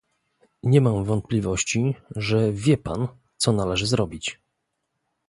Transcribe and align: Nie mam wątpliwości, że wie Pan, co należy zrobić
Nie 0.63 0.81
mam 0.81 1.03
wątpliwości, 1.03 1.95
że 2.15 2.51
wie 2.51 2.77
Pan, 2.77 3.07
co 3.37 3.51
należy 3.51 3.87
zrobić 3.87 4.39